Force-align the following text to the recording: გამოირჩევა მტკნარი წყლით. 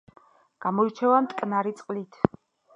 გამოირჩევა 0.65 1.21
მტკნარი 1.27 1.77
წყლით. 1.83 2.21